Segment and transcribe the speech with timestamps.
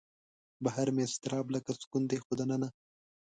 [0.63, 2.69] بهر مې اضطراب لکه سکون دی خو دننه